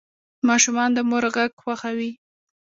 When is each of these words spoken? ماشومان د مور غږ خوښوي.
ماشومان 0.47 0.89
د 0.93 0.99
مور 1.09 1.25
غږ 1.35 1.51
خوښوي. 1.61 2.11